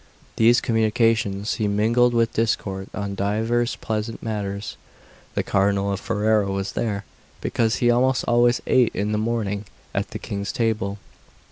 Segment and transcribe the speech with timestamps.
[0.37, 4.75] These communications he mingled with discourse on divers pleasant matters.
[5.35, 7.05] The Cardinal of Ferrara was there,
[7.39, 10.97] because he almost always ate in the morning at the King's table.